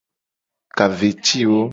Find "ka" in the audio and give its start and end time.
0.77-0.85